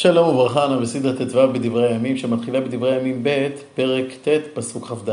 שלום 0.00 0.28
וברכה, 0.28 0.64
אנו 0.64 0.80
בסדרת 0.80 1.22
ט"ו 1.22 1.48
בדברי 1.52 1.88
הימים, 1.88 2.16
שמתחילה 2.16 2.60
בדברי 2.60 2.94
הימים 2.94 3.20
ב', 3.22 3.48
פרק 3.74 4.04
ט', 4.22 4.28
פסוק 4.54 4.86
כ"ד. 4.86 5.10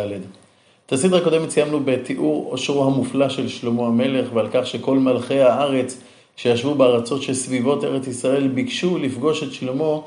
את 0.85 0.91
הסדרה 0.91 1.19
הקודמת 1.19 1.49
סיימנו 1.49 1.79
בתיאור 1.85 2.47
עושרו 2.51 2.85
המופלא 2.85 3.29
של 3.29 3.47
שלמה 3.47 3.87
המלך, 3.87 4.33
ועל 4.33 4.47
כך 4.53 4.67
שכל 4.67 4.97
מלכי 4.97 5.39
הארץ 5.39 5.97
שישבו 6.35 6.75
בארצות 6.75 7.21
שסביבות 7.21 7.83
ארץ 7.83 8.07
ישראל 8.07 8.47
ביקשו 8.47 8.97
לפגוש 8.97 9.43
את 9.43 9.53
שלמה 9.53 9.97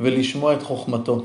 ולשמוע 0.00 0.54
את 0.54 0.62
חוכמתו. 0.62 1.22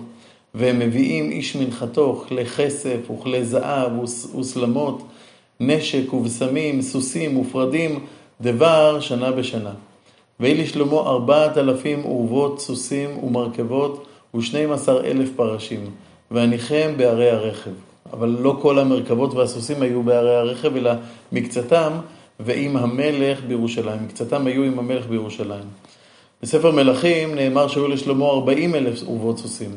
והם 0.56 0.80
מביאים 0.80 1.32
איש 1.32 1.56
מנחתו, 1.56 2.24
כלי 2.28 2.46
כסף 2.46 3.12
וכלי 3.12 3.46
זהב 3.46 3.92
וסלמות, 4.40 5.04
נשק 5.60 6.14
ובשמים, 6.14 6.82
סוסים 6.82 7.38
ופרדים, 7.38 8.00
דבר 8.42 9.00
שנה 9.00 9.32
בשנה. 9.32 9.72
ויהי 10.40 10.64
לשלמה 10.64 11.00
ארבעת 11.00 11.58
אלפים 11.58 12.06
אורוות 12.06 12.60
סוסים 12.60 13.24
ומרכבות 13.24 14.06
ושנים 14.36 14.72
עשר 14.72 15.06
אלף 15.06 15.30
פרשים, 15.36 15.90
והניחם 16.32 16.94
בערי 16.98 17.30
הרכב. 17.30 17.72
אבל 18.14 18.38
לא 18.40 18.58
כל 18.62 18.80
המרכבות 18.80 19.34
והסוסים 19.34 19.82
היו 19.82 20.04
בערי 20.04 20.36
הרכב, 20.36 20.76
אלא 20.76 20.92
מקצתם 21.32 21.92
ועם 22.40 22.78
המלך 22.78 23.42
בירושלים. 23.48 24.04
מקצתם 24.04 24.48
היו 24.48 24.64
עם 24.64 24.80
המלך 24.80 25.08
בירושלים. 25.08 25.64
בספר 26.42 26.72
מלכים 26.72 27.36
נאמר 27.36 27.68
שהיו 27.68 27.88
לשלמה 27.88 28.26
ארבעים 28.26 28.76
אלף 28.76 29.04
אורוות 29.04 29.38
סוסים. 29.38 29.72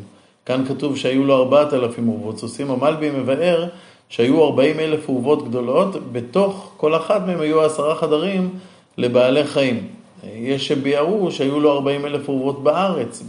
כאן 0.46 0.64
כתוב 0.68 0.96
שהיו 0.96 1.24
לו 1.24 1.36
ארבעת 1.36 1.74
אלפים 1.74 2.08
אורוות 2.08 2.38
סוסים. 2.38 2.70
המלבי 2.70 3.10
מבאר 3.10 3.68
שהיו 4.08 4.44
ארבעים 4.44 4.80
אלף 4.80 5.08
אורוות 5.08 5.48
גדולות, 5.48 6.12
בתוך 6.12 6.70
כל 6.76 6.96
אחת 6.96 7.26
מהם 7.26 7.40
היו 7.40 7.62
עשרה 7.62 7.94
חדרים 7.94 8.50
לבעלי 8.98 9.44
חיים. 9.44 9.97
יש 10.24 10.68
שביארו 10.68 11.30
שהיו 11.30 11.60
לו 11.60 11.72
40 11.72 12.06
אלף 12.06 12.28
אורוות 12.28 12.62
בארץ, 12.62 13.22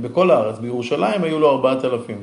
בכל 0.00 0.30
הארץ, 0.30 0.58
בירושלים 0.58 1.24
היו 1.24 1.38
לו 1.38 1.50
4,000. 1.50 2.18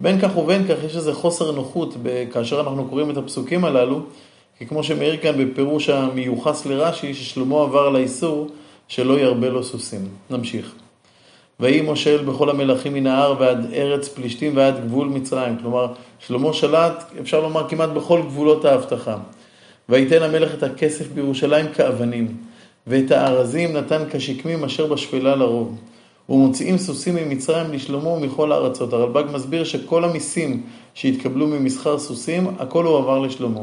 בין 0.00 0.20
כך 0.20 0.36
ובין 0.36 0.64
כך 0.68 0.84
יש 0.84 0.96
איזה 0.96 1.14
חוסר 1.14 1.52
נוחות 1.52 1.94
כאשר 2.32 2.60
אנחנו 2.60 2.88
קוראים 2.88 3.10
את 3.10 3.16
הפסוקים 3.16 3.64
הללו, 3.64 4.00
כי 4.58 4.66
כמו 4.66 4.82
שמעיר 4.82 5.16
כאן 5.16 5.44
בפירוש 5.44 5.88
המיוחס 5.88 6.66
לרש"י, 6.66 7.14
ששלמה 7.14 7.62
עבר 7.62 7.86
על 7.86 7.96
האיסור 7.96 8.48
שלא 8.88 9.20
ירבה 9.20 9.48
לו 9.48 9.64
סוסים. 9.64 10.08
נמשיך. 10.30 10.74
ויהי 11.60 11.80
מושל 11.80 12.24
בכל 12.24 12.50
המלכים 12.50 12.94
מן 12.94 13.06
ההר 13.06 13.34
ועד 13.38 13.72
ארץ 13.74 14.08
פלישתים 14.08 14.56
ועד 14.56 14.84
גבול 14.86 15.08
מצרים. 15.08 15.56
כלומר, 15.58 15.86
שלמה 16.18 16.52
שלט, 16.52 17.04
אפשר 17.20 17.40
לומר, 17.40 17.68
כמעט 17.68 17.88
בכל 17.90 18.22
גבולות 18.22 18.64
ההבטחה. 18.64 19.16
ויתן 19.88 20.22
המלך 20.22 20.54
את 20.54 20.62
הכסף 20.62 21.08
בירושלים 21.08 21.66
כאבנים. 21.68 22.49
ואת 22.90 23.10
הארזים 23.10 23.72
נתן 23.72 24.02
כשקמים 24.10 24.64
אשר 24.64 24.86
בשפלה 24.86 25.36
לרוב. 25.36 25.76
ומוציאים 26.28 26.78
סוסים 26.78 27.14
ממצרים 27.14 27.72
לשלמה 27.72 28.08
ומכל 28.08 28.52
הארצות. 28.52 28.92
הרלב"ג 28.92 29.24
מסביר 29.32 29.64
שכל 29.64 30.04
המיסים 30.04 30.62
שהתקבלו 30.94 31.46
ממסחר 31.46 31.98
סוסים, 31.98 32.46
הכל 32.58 32.84
הועבר 32.84 33.18
לשלמה. 33.18 33.60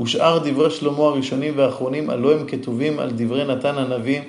ושאר 0.00 0.38
דברי 0.44 0.70
שלמה 0.70 0.98
הראשונים 0.98 1.54
והאחרונים, 1.56 2.10
הלא 2.10 2.32
הם 2.32 2.46
כתובים 2.46 2.98
על 2.98 3.10
דברי 3.10 3.44
נתן 3.44 3.78
הנביא 3.78 4.20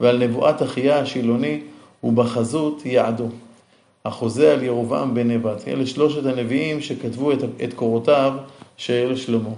ועל 0.00 0.18
נבואת 0.18 0.62
אחיה 0.62 0.98
השילוני, 0.98 1.60
ובחזות 2.04 2.86
יעדו. 2.86 3.28
החוזה 4.04 4.52
על 4.52 4.62
ירובעם 4.62 5.14
בן 5.14 5.30
נבט. 5.30 5.68
אלה 5.68 5.86
שלושת 5.86 6.26
הנביאים 6.26 6.80
שכתבו 6.80 7.32
את, 7.32 7.38
את 7.64 7.74
קורותיו 7.74 8.32
של 8.76 9.16
שלמה. 9.16 9.50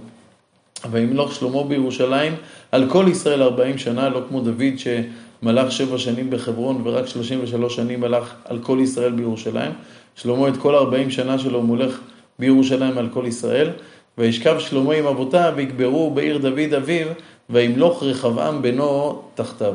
וימלוך 0.91 1.35
שלמה 1.35 1.63
בירושלים 1.63 2.35
על 2.71 2.89
כל 2.89 3.05
ישראל 3.09 3.43
ארבעים 3.43 3.77
שנה, 3.77 4.09
לא 4.09 4.21
כמו 4.29 4.41
דוד 4.41 4.73
שמלך 4.77 5.71
שבע 5.71 5.97
שנים 5.97 6.29
בחברון 6.29 6.81
ורק 6.83 7.07
שלושים 7.07 7.39
ושלוש 7.43 7.75
שנים 7.75 7.99
מלך 7.99 8.33
על 8.45 8.59
כל 8.59 8.77
ישראל 8.81 9.11
בירושלים. 9.11 9.71
שלמה 10.15 10.47
את 10.47 10.57
כל 10.57 10.75
ארבעים 10.75 11.11
שנה 11.11 11.39
שלו 11.39 11.61
מולך 11.61 11.99
בירושלים 12.39 12.97
על 12.97 13.09
כל 13.13 13.23
ישראל. 13.27 13.69
וישכב 14.17 14.59
שלמה 14.59 14.93
עם 14.93 15.07
אבותיו 15.07 15.53
ויקברו 15.55 16.11
בעיר 16.11 16.37
דוד 16.37 16.73
אביו, 16.77 17.07
וימלוך 17.49 18.03
רחבעם 18.03 18.61
בנו 18.61 19.21
תחתיו. 19.35 19.73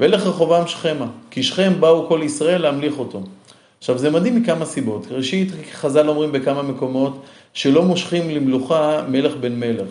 וילך 0.00 0.26
רחובעם 0.26 0.66
שכמה, 0.66 1.06
כי 1.30 1.42
שכם 1.42 1.72
באו 1.80 2.08
כל 2.08 2.20
ישראל 2.22 2.62
להמליך 2.62 2.98
אותו. 2.98 3.22
עכשיו 3.78 3.98
זה 3.98 4.10
מדהים 4.10 4.36
מכמה 4.36 4.64
סיבות. 4.64 5.06
ראשית, 5.10 5.48
חז"ל 5.72 6.08
אומרים 6.08 6.32
בכמה 6.32 6.62
מקומות 6.62 7.22
שלא 7.54 7.82
מושכים 7.82 8.30
למלוכה 8.30 9.02
מלך 9.08 9.36
בן 9.36 9.60
מלך. 9.60 9.88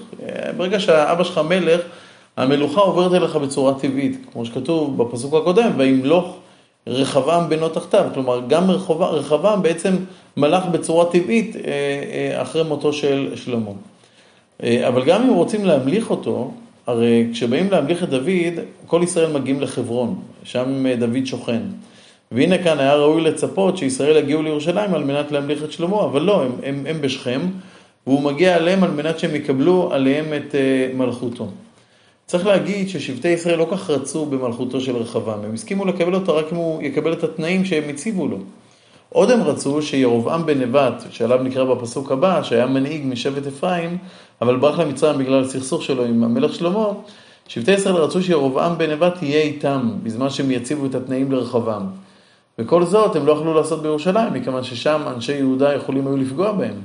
ברגע 0.57 0.79
שהאבא 0.79 1.23
שלך 1.23 1.37
מלך, 1.37 1.81
המלוכה 2.37 2.81
עוברת 2.81 3.13
אליך 3.13 3.35
בצורה 3.35 3.73
טבעית, 3.73 4.17
כמו 4.33 4.45
שכתוב 4.45 5.03
בפסוק 5.03 5.33
הקודם, 5.33 5.71
וימלוך 5.77 6.37
רחבעם 6.87 7.49
בנו 7.49 7.69
תחתיו. 7.69 8.05
כלומר, 8.13 8.41
גם 8.47 8.71
רחבעם 8.99 9.61
בעצם 9.61 9.95
מלך 10.37 10.65
בצורה 10.65 11.05
טבעית 11.05 11.55
אה, 11.55 11.61
אה, 11.61 12.41
אחרי 12.41 12.63
מותו 12.63 12.93
של 12.93 13.31
שלמה. 13.35 13.71
אה, 14.63 14.87
אבל 14.87 15.05
גם 15.05 15.23
אם 15.23 15.33
רוצים 15.33 15.65
להמליך 15.65 16.09
אותו, 16.09 16.51
הרי 16.87 17.27
כשבאים 17.33 17.71
להמליך 17.71 18.03
את 18.03 18.09
דוד, 18.09 18.63
כל 18.87 19.01
ישראל 19.03 19.31
מגיעים 19.31 19.61
לחברון, 19.61 20.19
שם 20.43 20.85
דוד 20.99 21.25
שוכן. 21.25 21.61
והנה 22.31 22.57
כאן 22.57 22.79
היה 22.79 22.95
ראוי 22.95 23.21
לצפות 23.21 23.77
שישראל 23.77 24.17
יגיעו 24.17 24.41
לירושלים 24.41 24.93
על 24.93 25.03
מנת 25.03 25.31
להמליך 25.31 25.63
את 25.63 25.71
שלמה, 25.71 26.05
אבל 26.05 26.21
לא, 26.21 26.43
הם, 26.43 26.51
הם, 26.63 26.85
הם 26.89 27.01
בשכם, 27.01 27.41
והוא 28.07 28.21
מגיע 28.21 28.55
עליהם 28.55 28.83
על 28.83 28.91
מנת 28.91 29.19
שהם 29.19 29.35
יקבלו 29.35 29.93
עליהם 29.93 30.25
את 30.33 30.51
uh, 30.51 30.95
מלכותו. 30.95 31.47
צריך 32.25 32.45
להגיד 32.45 32.89
ששבטי 32.89 33.27
ישראל 33.27 33.57
לא 33.57 33.67
כך 33.71 33.89
רצו 33.89 34.25
במלכותו 34.25 34.81
של 34.81 34.95
רחבעם, 34.95 35.43
הם 35.43 35.53
הסכימו 35.53 35.85
לקבל 35.85 36.15
אותו 36.15 36.35
רק 36.35 36.45
אם 36.51 36.57
הוא 36.57 36.81
יקבל 36.81 37.13
את 37.13 37.23
התנאים 37.23 37.65
שהם 37.65 37.89
הציבו 37.89 38.27
לו. 38.27 38.37
עוד 39.09 39.31
הם 39.31 39.41
רצו 39.41 39.81
שירובעם 39.81 40.45
בן 40.45 40.61
נבט, 40.61 41.03
שעליו 41.11 41.43
נקרא 41.43 41.63
בפסוק 41.63 42.11
הבא, 42.11 42.43
שהיה 42.43 42.65
מנהיג 42.65 43.01
משבט 43.05 43.47
אפרים, 43.47 43.97
אבל 44.41 44.55
ברח 44.55 44.79
למצרים 44.79 45.17
בגלל 45.17 45.43
הסכסוך 45.43 45.83
שלו 45.83 46.05
עם 46.05 46.23
המלך 46.23 46.55
שלמה, 46.55 46.87
שבטי 47.47 47.71
ישראל 47.71 47.95
רצו 47.95 48.23
שירובעם 48.23 48.77
בן 48.77 48.91
נבט 48.91 49.23
יהיה 49.23 49.41
איתם, 49.41 49.91
בזמן 50.03 50.29
שהם 50.29 50.51
יציבו 50.51 50.85
את 50.85 50.95
התנאים 50.95 51.31
לרחבעם. 51.31 51.83
וכל 52.59 52.85
זאת 52.85 53.15
הם 53.15 53.25
לא 53.25 53.31
יכלו 53.31 53.53
לעשות 53.53 53.81
בירושלים, 53.81 54.33
מכיוון 54.33 54.63
ששם 54.63 55.01
אנשי 55.07 55.33
יהודה 55.33 55.73
יכולים 55.73 56.07
היו 56.07 56.17
לפגוע 56.17 56.51
בהם. 56.51 56.81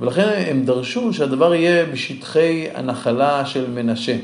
ולכן 0.00 0.44
הם 0.46 0.64
דרשו 0.64 1.12
שהדבר 1.12 1.54
יהיה 1.54 1.86
בשטחי 1.86 2.66
הנחלה 2.74 3.46
של 3.46 3.70
מנשה. 3.70 4.16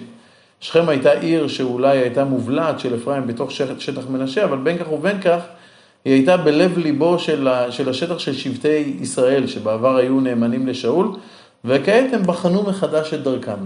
שכם 0.61 0.89
הייתה 0.89 1.13
עיר 1.13 1.49
שאולי 1.49 1.99
הייתה 1.99 2.25
מובלעת 2.25 2.81
של 2.81 2.95
אפרים 2.95 3.27
בתוך 3.27 3.51
שטח 3.79 4.09
מנשה, 4.11 4.45
אבל 4.45 4.59
בין 4.59 4.79
כך 4.79 4.93
ובין 4.93 5.21
כך 5.21 5.41
היא 6.05 6.15
הייתה 6.15 6.37
בלב 6.37 6.79
ליבו 6.79 7.19
של, 7.19 7.49
השטח 7.89 8.19
של 8.19 8.35
שבטי 8.35 8.97
ישראל, 9.01 9.47
שבעבר 9.47 9.97
היו 9.97 10.21
נאמנים 10.21 10.67
לשאול, 10.67 11.09
וכעת 11.65 12.13
הם 12.13 12.23
בחנו 12.23 12.63
מחדש 12.63 13.15
את 13.15 13.23
דרכם. 13.23 13.59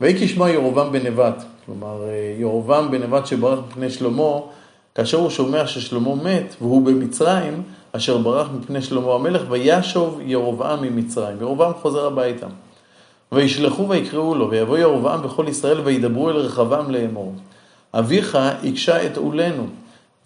ויהי 0.00 0.14
כשמע 0.14 0.50
ירובעם 0.50 0.92
בן 0.92 1.06
נבט, 1.06 1.42
כלומר 1.66 2.02
ירובעם 2.38 2.90
בן 2.90 3.02
נבט 3.02 3.26
שברח 3.26 3.58
מפני 3.68 3.90
שלמה, 3.90 4.40
כאשר 4.94 5.18
הוא 5.18 5.30
שומע 5.30 5.66
ששלמה 5.66 6.14
מת 6.14 6.54
והוא 6.60 6.86
במצרים, 6.86 7.62
אשר 7.92 8.18
ברח 8.18 8.48
מפני 8.58 8.82
שלמה 8.82 9.14
המלך, 9.14 9.42
וישוב 9.48 10.20
ירובעם 10.22 10.82
ממצרים. 10.82 11.36
ירובעם 11.40 11.72
חוזר 11.82 12.06
הביתה. 12.06 12.46
וישלחו 13.32 13.88
ויקראו 13.88 14.34
לו, 14.34 14.50
ויבוא 14.50 14.78
ירובעם 14.78 15.24
וכל 15.24 15.44
ישראל 15.48 15.80
וידברו 15.80 16.30
אל 16.30 16.36
רחבעם 16.36 16.90
לאמור. 16.90 17.34
אביך 17.94 18.38
הקשה 18.40 19.06
את 19.06 19.16
עולנו, 19.16 19.66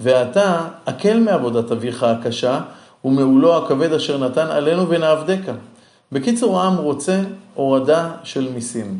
ואתה 0.01 0.69
הקל 0.87 1.21
מעבודת 1.21 1.73
אביך 1.73 2.03
הקשה, 2.03 2.61
ומעולו 3.05 3.57
הכבד 3.57 3.93
אשר 3.93 4.19
נתן 4.19 4.47
עלינו 4.47 4.89
ונעבדך. 4.89 5.53
בקיצור, 6.13 6.61
העם 6.61 6.77
רוצה 6.77 7.23
הורדה 7.55 8.11
של 8.23 8.49
מיסים. 8.55 8.99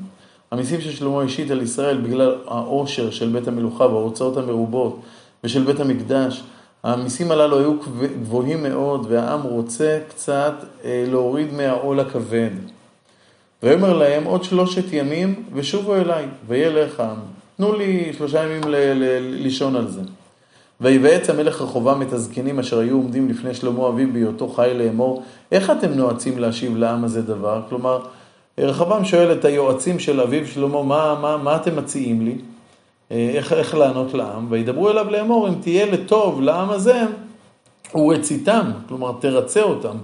המיסים 0.51 0.81
ששלמה 0.81 1.23
השית 1.23 1.51
על 1.51 1.63
ישראל 1.63 1.97
בגלל 1.97 2.35
העושר 2.47 3.11
של 3.11 3.29
בית 3.29 3.49
המלוכה 3.49 3.87
וההוצאות 3.87 4.37
המרובות, 4.37 5.01
ושל 5.47 5.65
בית 5.65 5.81
המקדש. 5.81 6.43
המיסים 6.83 7.31
הללו 7.31 7.59
היו 7.59 7.75
גבוהים 8.23 8.63
מאוד, 8.63 9.07
והעם 9.09 9.43
רוצה 9.43 9.99
קצת 10.09 10.55
אה, 10.85 11.05
להוריד 11.09 11.53
מהעול 11.53 12.01
הכבד. 12.01 12.51
ויאמר 13.63 13.93
להם 13.93 14.25
עוד 14.25 14.45
שלושת 14.45 14.93
ימים 14.93 15.43
ושובו 15.53 15.95
אליי, 15.95 16.27
וילך 16.49 17.01
העם. 17.01 17.17
תנו 17.57 17.73
לי 17.73 18.13
שלושה 18.19 18.43
ימים 18.43 18.61
לישון 19.21 19.77
על 19.77 19.89
זה. 19.89 20.01
ויבעץ 20.81 21.31
המלך 21.31 21.63
רחובעם 21.63 22.03
את 22.03 22.13
הזקנים 22.13 22.59
אשר 22.59 22.79
היו 22.79 22.97
עומדים 22.97 23.29
לפני 23.29 23.55
שלמה 23.55 23.89
אביו 23.89 24.13
בהיותו 24.13 24.49
חי 24.49 24.73
לאמור, 24.75 25.23
איך 25.53 25.71
אתם 25.71 25.93
נועצים 25.93 26.39
להשיב 26.39 26.77
לעם 26.77 27.05
הזה 27.05 27.23
דבר? 27.23 27.63
כלומר, 27.69 28.01
רחבעם 28.59 29.05
שואל 29.05 29.33
את 29.33 29.45
היועצים 29.45 29.99
של 29.99 30.21
אביו 30.21 30.47
שלמה, 30.47 30.83
מה, 30.83 31.19
מה, 31.21 31.37
מה 31.37 31.57
אתם 31.57 31.77
מציעים 31.77 32.25
לי? 32.25 32.39
אה, 33.13 33.31
איך, 33.35 33.53
איך 33.53 33.75
לענות 33.75 34.15
לעם, 34.15 34.47
וידברו 34.51 34.91
אליו 34.91 35.11
לאמור, 35.11 35.49
אם 35.49 35.55
תהיה 35.61 35.87
לטוב 35.87 36.41
לעם 36.41 36.71
הזה, 36.71 37.03
הוא 37.93 38.15
רציתם, 38.15 38.71
כלומר 38.89 39.13
תרצה 39.21 39.63
אותם. 39.63 39.97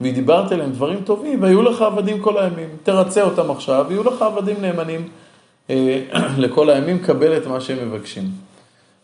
ודיברת 0.00 0.52
אליהם 0.52 0.70
דברים 0.70 1.00
טובים, 1.04 1.42
והיו 1.42 1.62
לך 1.62 1.82
עבדים 1.82 2.20
כל 2.20 2.38
הימים. 2.38 2.68
תרצה 2.82 3.22
אותם 3.22 3.50
עכשיו, 3.50 3.86
ויהיו 3.88 4.04
לך 4.04 4.22
עבדים 4.22 4.56
נאמנים 4.60 5.08
אה, 5.70 6.02
לכל 6.38 6.70
הימים, 6.70 6.98
קבל 6.98 7.36
את 7.36 7.46
מה 7.46 7.60
שהם 7.60 7.88
מבקשים. 7.90 8.24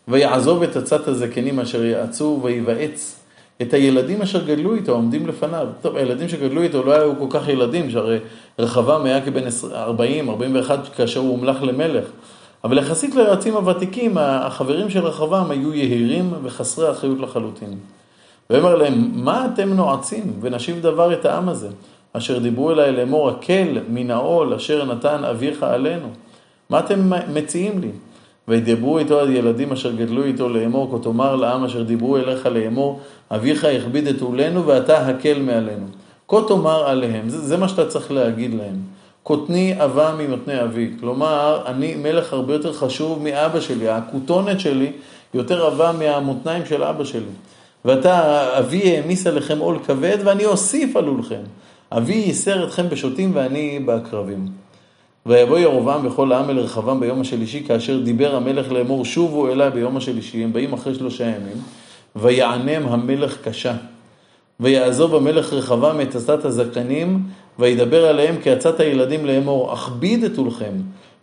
ויעזוב 0.07 0.63
את 0.63 0.75
עצת 0.75 1.07
הזקנים 1.07 1.59
אשר 1.59 1.85
יעצו, 1.85 2.39
ויבעץ 2.43 3.19
את 3.61 3.73
הילדים 3.73 4.21
אשר 4.21 4.45
גדלו 4.45 4.75
איתו, 4.75 4.91
עומדים 4.91 5.27
לפניו. 5.27 5.67
טוב, 5.81 5.95
הילדים 5.95 6.29
שגדלו 6.29 6.61
איתו 6.61 6.83
לא 6.83 6.91
היו 6.91 7.13
כל 7.19 7.27
כך 7.29 7.47
ילדים, 7.47 7.89
שהרי 7.89 8.17
רחבעם 8.59 9.05
היה 9.05 9.25
כבן 9.25 9.43
40, 9.73 10.29
41 10.29 10.79
כאשר 10.95 11.19
הוא 11.19 11.29
הומלך 11.29 11.63
למלך. 11.63 12.05
אבל 12.65 12.77
יחסית 12.77 13.15
ליועצים 13.15 13.53
הוותיקים, 13.53 14.17
החברים 14.17 14.89
של 14.89 15.05
רחבעם 15.05 15.51
היו 15.51 15.73
יהירים 15.73 16.33
וחסרי 16.43 16.91
אחריות 16.91 17.19
לחלוטין. 17.19 17.77
ויאמר 18.49 18.75
להם, 18.75 19.11
מה 19.13 19.47
אתם 19.53 19.73
נועצים 19.73 20.33
ונשיב 20.41 20.81
דבר 20.81 21.13
את 21.13 21.25
העם 21.25 21.49
הזה, 21.49 21.69
אשר 22.13 22.39
דיברו 22.39 22.71
אליי 22.71 22.91
לאמור, 22.91 23.29
הקל 23.29 23.79
מן 23.89 24.11
העול 24.11 24.53
אשר 24.53 24.85
נתן 24.85 25.23
אביך 25.23 25.63
עלינו. 25.63 26.07
מה 26.69 26.79
אתם 26.79 27.11
מציעים 27.33 27.81
לי? 27.81 27.91
וידברו 28.47 28.97
איתו 28.97 29.21
הילדים 29.21 29.71
אשר 29.71 29.91
גדלו 29.91 30.23
איתו 30.23 30.49
לאמור, 30.49 30.91
כה 30.91 31.03
תאמר 31.03 31.35
לעם 31.35 31.63
אשר 31.63 31.83
דיברו 31.83 32.17
אליך 32.17 32.45
לאמור, 32.45 32.99
אביך 33.31 33.67
יכביד 33.71 34.07
את 34.07 34.21
עולנו 34.21 34.67
ואתה 34.67 35.07
הקל 35.07 35.39
מעלינו. 35.39 35.85
כה 36.27 36.37
תאמר 36.47 36.87
עליהם, 36.87 37.29
זה, 37.29 37.37
זה 37.37 37.57
מה 37.57 37.67
שאתה 37.67 37.85
צריך 37.85 38.11
להגיד 38.11 38.53
להם. 38.53 38.75
קוטני 39.25 39.73
עבה 39.79 40.15
ממתני 40.17 40.63
אבי. 40.63 40.89
כלומר, 40.99 41.61
אני 41.65 41.95
מלך 41.95 42.33
הרבה 42.33 42.53
יותר 42.53 42.73
חשוב 42.73 43.23
מאבא 43.23 43.59
שלי, 43.59 43.89
הכותונת 43.89 44.59
שלי 44.59 44.91
יותר 45.33 45.65
עבה 45.65 45.91
מהמותניים 45.99 46.65
של 46.65 46.83
אבא 46.83 47.03
שלי. 47.03 47.33
ואתה, 47.85 48.59
אבי 48.59 48.97
העמיס 48.97 49.27
עליכם 49.27 49.59
עול 49.59 49.79
כבד 49.85 50.17
ואני 50.23 50.45
אוסיף 50.45 50.95
על 50.95 51.07
עולכם. 51.07 51.41
אבי 51.91 52.13
ייסר 52.13 52.67
אתכם 52.67 52.89
בשוטים 52.89 53.31
ואני 53.33 53.79
בעקרבים. 53.79 54.45
ויבוא 55.25 55.59
ירבעם 55.59 56.07
וכל 56.07 56.31
העם 56.31 56.49
אל 56.49 56.59
רחבעם 56.59 56.99
ביום 56.99 57.21
השלישי, 57.21 57.63
כאשר 57.67 57.99
דיבר 57.99 58.35
המלך 58.35 58.71
לאמור, 58.71 59.05
שובו 59.05 59.47
אליי 59.51 59.69
ביום 59.69 59.97
השלישי, 59.97 60.43
הם 60.43 60.53
באים 60.53 60.73
אחרי 60.73 60.95
שלושה 60.95 61.23
ימים, 61.23 61.57
ויענם 62.15 62.87
המלך 62.87 63.37
קשה. 63.43 63.73
ויעזוב 64.59 65.15
המלך 65.15 65.53
רחבעם 65.53 66.01
את 66.01 66.15
עצת 66.15 66.45
הזקנים, 66.45 67.23
וידבר 67.59 68.05
עליהם 68.05 68.35
כעצת 68.43 68.79
הילדים 68.79 69.25
לאמור, 69.25 69.73
אכביד 69.73 70.23
את 70.23 70.37
עולכם, 70.37 70.73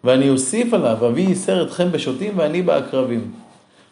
ואני 0.05 0.31
אוסיף 0.31 0.75
עליו, 0.75 1.07
אבי 1.07 1.21
ייסר 1.21 1.63
אתכם 1.63 1.93
בשוטים 1.93 2.33
ואני 2.37 2.63
בעקרבים. 2.63 3.31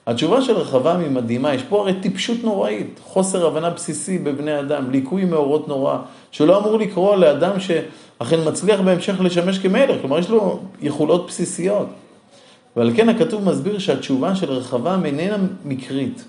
התשובה 0.07 0.43
של 0.43 0.53
רחבעם 0.53 1.01
היא 1.01 1.11
מדהימה, 1.11 1.55
יש 1.55 1.63
פה 1.63 1.81
הרי 1.81 1.95
טיפשות 1.95 2.37
נוראית, 2.43 3.01
חוסר 3.05 3.47
הבנה 3.47 3.71
בסיסי 3.71 4.19
בבני 4.19 4.61
אדם, 4.61 4.91
ליקוי 4.91 5.25
מאורות 5.25 5.69
נורא, 5.69 5.97
שלא 6.31 6.59
אמור 6.59 6.79
לקרוא 6.79 7.17
לאדם 7.17 7.61
שאכן 7.61 8.49
מצליח 8.49 8.81
בהמשך 8.81 9.21
לשמש 9.21 9.59
כמלך, 9.59 10.01
כלומר 10.01 10.19
יש 10.19 10.31
לו 10.31 10.61
יכולות 10.81 11.27
בסיסיות. 11.27 11.87
ועל 12.77 12.91
כן 12.97 13.09
הכתוב 13.09 13.45
מסביר 13.45 13.79
שהתשובה 13.79 14.35
של 14.35 14.53
רחבעם 14.53 15.05
איננה 15.05 15.37
מקרית, 15.65 16.25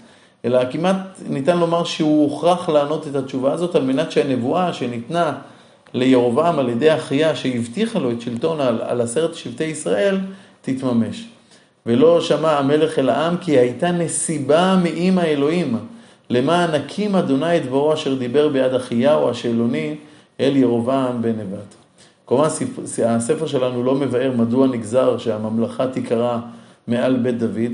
אלא 0.46 0.60
כמעט 0.72 1.22
ניתן 1.30 1.58
לומר 1.58 1.84
שהוא 1.84 2.24
הוכרח 2.24 2.70
לענות 2.70 3.08
את 3.08 3.16
התשובה 3.16 3.54
הזאת 3.54 3.76
על 3.76 3.84
מנת 3.84 4.12
שהנבואה 4.12 4.74
שניתנה 4.74 5.34
לירובעם 5.94 6.60
על 6.60 6.70
ידי 6.70 6.96
אחיה 6.96 7.36
שהבטיחה 7.36 8.00
לו 8.00 8.12
את 8.12 8.22
שלטון 8.22 8.62
על, 8.62 8.82
על 8.82 9.02
עשרת 9.02 9.36
שבטי 9.36 9.64
ישראל, 9.64 10.18
תתממש. 10.62 11.28
ולא 11.86 12.22
שמע 12.22 12.52
המלך 12.52 13.00
אל 13.00 13.10
העם 13.10 13.38
כי 13.38 13.52
הייתה 13.52 13.92
נסיבה 13.92 14.80
מעם 14.84 15.18
האלוהים, 15.18 15.78
למען 16.30 16.70
הקים 16.74 17.16
אדוני 17.16 17.58
את 17.58 17.66
דברו 17.66 17.94
אשר 17.94 18.16
דיבר 18.16 18.48
ביד 18.48 18.74
אחיהו 18.74 19.30
השאלוני 19.30 19.96
אל 20.40 20.56
ירובעם 20.56 21.22
בן 21.22 21.30
נבט. 21.30 21.76
כלומר 22.26 22.46
הספר 23.06 23.48
שלנו 23.48 23.84
לא 23.84 23.96
מבאר 23.96 24.32
מדוע 24.38 24.68
נגזר 24.68 25.18
שהממלכה 25.18 25.88
תיקרא 25.88 26.38
מעל 26.88 27.16
בית 27.16 27.38
דוד. 27.38 27.72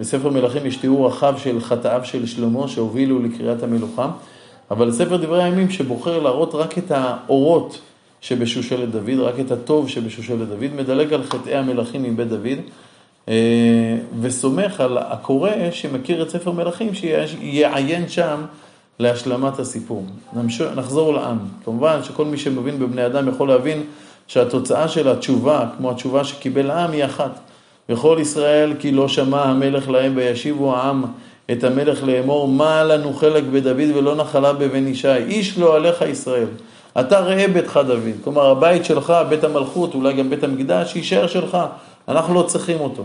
בספר 0.00 0.30
מלכים 0.30 0.66
יש 0.66 0.76
תיאור 0.76 1.06
רחב 1.06 1.34
של 1.38 1.60
חטאיו 1.60 2.00
של 2.04 2.26
שלמה 2.26 2.68
שהובילו 2.68 3.22
לקריאת 3.22 3.62
המלוכה, 3.62 4.10
אבל 4.70 4.92
ספר 4.92 5.16
דברי 5.16 5.42
הימים 5.42 5.70
שבוחר 5.70 6.18
להראות 6.20 6.54
רק 6.54 6.78
את 6.78 6.90
האורות 6.90 7.80
שבשושלת 8.20 8.90
דוד, 8.90 9.18
רק 9.18 9.40
את 9.40 9.50
הטוב 9.50 9.88
שבשושלת 9.88 10.48
דוד, 10.48 10.74
מדלג 10.76 11.14
על 11.14 11.22
חטאי 11.22 11.54
המלכים 11.54 12.02
מבית 12.02 12.28
דוד, 12.28 12.58
אה, 13.28 13.34
וסומך 14.20 14.80
על 14.80 14.98
הקורא 14.98 15.50
שמכיר 15.70 16.22
את 16.22 16.30
ספר 16.30 16.52
מלכים, 16.52 16.94
שיעיין 16.94 18.08
שם 18.08 18.44
להשלמת 18.98 19.58
הסיפור. 19.58 20.04
נחזור 20.76 21.14
לעם. 21.14 21.38
כמובן 21.64 22.02
שכל 22.02 22.24
מי 22.24 22.38
שמבין 22.38 22.78
בבני 22.78 23.06
אדם 23.06 23.28
יכול 23.28 23.48
להבין 23.48 23.82
שהתוצאה 24.26 24.88
של 24.88 25.08
התשובה, 25.08 25.66
כמו 25.76 25.90
התשובה 25.90 26.24
שקיבל 26.24 26.70
העם, 26.70 26.92
היא 26.92 27.04
אחת. 27.04 27.38
וכל 27.88 28.18
ישראל 28.20 28.74
כי 28.78 28.92
לא 28.92 29.08
שמע 29.08 29.42
המלך 29.42 29.88
להם 29.88 30.12
וישיבו 30.16 30.76
העם 30.76 31.04
את 31.52 31.64
המלך 31.64 32.04
לאמור, 32.04 32.48
מה 32.48 32.84
לנו 32.84 33.12
חלק 33.12 33.44
בדוד 33.44 33.96
ולא 33.96 34.16
נחלה 34.16 34.52
בבן 34.52 34.88
ישי, 34.88 35.16
איש 35.16 35.58
לא 35.58 35.76
עליך 35.76 36.02
ישראל. 36.02 36.48
אתה 37.00 37.20
ראה 37.20 37.48
ביתך 37.48 37.80
דוד, 37.86 38.14
כלומר 38.24 38.50
הבית 38.50 38.84
שלך, 38.84 39.12
בית 39.28 39.44
המלכות, 39.44 39.94
אולי 39.94 40.12
גם 40.12 40.30
בית 40.30 40.44
המקדש, 40.44 40.96
יישאר 40.96 41.26
שלך, 41.26 41.58
אנחנו 42.08 42.34
לא 42.34 42.42
צריכים 42.42 42.80
אותו. 42.80 43.04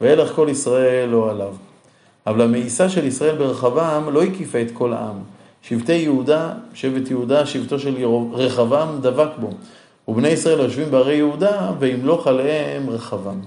וילך 0.00 0.32
כל 0.34 0.46
ישראל 0.50 1.08
לא 1.08 1.30
עליו. 1.30 1.54
אבל 2.26 2.40
המאיסה 2.40 2.88
של 2.88 3.06
ישראל 3.06 3.36
ברחבעם 3.36 4.14
לא 4.14 4.22
הקיפה 4.22 4.60
את 4.60 4.70
כל 4.72 4.92
העם. 4.92 5.16
שבטי 5.62 5.92
יהודה, 5.92 6.50
שבט 6.74 7.10
יהודה, 7.10 7.46
שבטו 7.46 7.78
של 7.78 7.94
רחבעם 8.32 9.00
דבק 9.00 9.28
בו. 9.40 9.50
ובני 10.08 10.28
ישראל 10.28 10.60
יושבים 10.60 10.90
בערי 10.90 11.14
יהודה, 11.14 11.70
וימלוך 11.78 12.26
עליהם 12.26 12.90
רחבעם. 12.90 13.40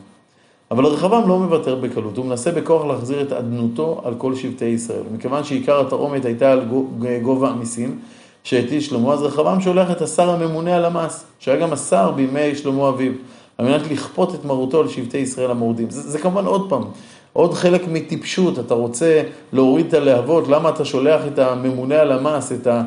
אבל 0.74 0.86
רחבעם 0.86 1.30
לא 1.30 1.40
מוותר 1.40 1.75
בקלות, 1.75 2.18
הוא 2.18 2.25
מנסה 2.25 2.52
בכוח 2.52 2.86
להחזיר 2.86 3.22
את 3.22 3.31
אדנותו 3.31 4.02
על 4.04 4.14
כל 4.18 4.36
שבטי 4.36 4.66
ישראל. 4.66 5.04
מכיוון 5.14 5.44
שעיקר 5.44 5.81
התרעומת 5.81 6.25
הייתה 6.25 6.52
על 6.52 6.66
גובה 7.22 7.50
המיסים 7.50 8.00
שהטיל 8.44 8.80
שלמה, 8.80 9.14
אז 9.14 9.22
רחבעם 9.22 9.62
שולח 9.62 9.92
את 9.92 10.02
השר 10.02 10.30
הממונה 10.30 10.75
על 10.75 10.86
המס, 10.86 11.25
שהיה 11.40 11.58
גם 11.58 11.74
השר 11.74 12.12
בימי 12.12 12.56
שלמה 12.56 12.90
אביו, 12.90 13.12
על 13.58 13.66
מנת 13.66 13.92
לכפות 13.92 14.36
את 14.36 14.46
מרותו 14.46 14.80
על 14.80 14.88
שבטי 14.88 15.18
ישראל 15.18 15.52
המורדים. 15.52 15.90
זה, 15.90 16.02
זה 16.02 16.20
כמובן 16.20 16.46
עוד 16.46 16.70
פעם, 16.70 16.84
עוד 17.34 17.54
חלק 17.54 17.88
מטיפשות, 17.88 18.60
אתה 18.60 18.74
רוצה 18.74 19.22
להוריד 19.54 19.86
את 19.86 19.94
הלהבות, 19.94 20.48
למה 20.48 20.69
אתה 20.69 20.86
שולח 20.86 21.22
את 21.28 21.40
הממונה 21.40 21.96
על 21.96 22.12
המס, 22.12 22.52
את, 22.52 22.68
ה, 22.68 22.81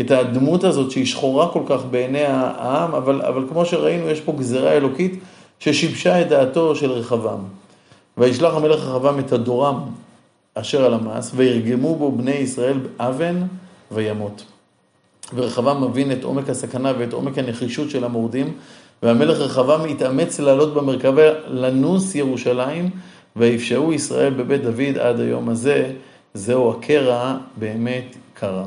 את 0.00 0.10
הדמות 0.10 0.64
הזאת 0.64 0.90
שהיא 0.90 1.06
שחורה 1.06 1.48
כל 1.48 1.62
כך 1.66 1.80
בעיני 1.90 2.24
העם, 2.24 2.94
אבל, 2.94 3.22
אבל 3.22 3.44
כמו 3.48 3.64
שראינו, 3.64 4.08
יש 4.08 4.20
פה 4.20 4.32
גזירה 4.32 4.72
אלוקית 4.72 5.20
ששיבשה 5.60 6.20
את 6.20 6.28
דעתו 6.28 6.76
של 6.76 6.90
רחבעם. 6.90 7.40
וישלח 8.18 8.54
המלך 8.54 8.80
רחבעם 8.80 9.18
את 9.18 9.32
הדורם 9.32 9.80
אשר 10.54 10.84
על 10.84 10.94
המס, 10.94 11.32
וירגמו 11.34 11.96
בו 11.96 12.12
בני 12.12 12.30
ישראל 12.30 12.78
אבן 12.98 13.42
וימות. 13.90 14.44
ורחבעם 15.34 15.84
מבין 15.84 16.12
את 16.12 16.24
עומק 16.24 16.48
הסכנה 16.48 16.92
ואת 16.98 17.12
עומק 17.12 17.38
הנחישות 17.38 17.90
של 17.90 18.04
המורדים, 18.04 18.52
והמלך 19.02 19.38
רחבעם 19.38 19.84
התאמץ 19.84 20.40
לעלות 20.40 20.74
במרכבה 20.74 21.22
לנוס 21.46 22.14
ירושלים, 22.14 22.90
ויפשעו 23.36 23.92
ישראל 23.92 24.34
בבית 24.34 24.62
דוד 24.62 24.98
עד 24.98 25.20
היום 25.20 25.48
הזה, 25.48 25.92
זהו 26.34 26.70
הקרע 26.70 27.36
באמת 27.56 28.16
קרה. 28.34 28.64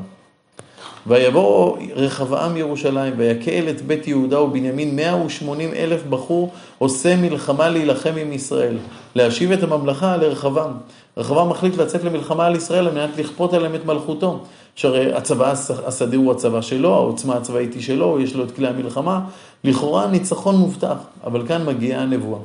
ויבוא 1.06 1.76
רחבעם 1.96 2.56
ירושלים, 2.56 3.14
ויקהל 3.16 3.68
את 3.68 3.82
בית 3.82 4.08
יהודה 4.08 4.40
ובנימין 4.40 4.96
180 4.96 5.74
אלף 5.74 6.02
בחור 6.10 6.50
עושה 6.78 7.16
מלחמה 7.16 7.68
להילחם 7.68 8.12
עם 8.16 8.32
ישראל, 8.32 8.76
להשיב 9.14 9.52
את 9.52 9.62
הממלכה 9.62 10.16
לרחבעם. 10.16 10.72
רחבעם 11.16 11.48
מחליט 11.48 11.76
לצאת 11.76 12.04
למלחמה 12.04 12.46
על 12.46 12.56
ישראל 12.56 12.86
על 12.86 12.94
מנת 12.94 13.18
לכפות 13.18 13.52
עליהם 13.52 13.74
את 13.74 13.84
מלכותו. 13.84 14.38
שהרי 14.76 15.12
הצבא 15.12 15.52
הסדיר 15.86 16.20
הוא 16.20 16.32
הצבא 16.32 16.60
שלו, 16.60 16.94
העוצמה 16.94 17.36
הצבאית 17.36 17.74
היא 17.74 17.82
שלו, 17.82 18.20
יש 18.20 18.34
לו 18.34 18.44
את 18.44 18.50
כלי 18.50 18.68
המלחמה, 18.68 19.20
לכאורה 19.64 20.06
ניצחון 20.06 20.56
מובטח, 20.56 20.96
אבל 21.24 21.46
כאן 21.46 21.64
מגיעה 21.66 22.02
הנבואה. 22.02 22.40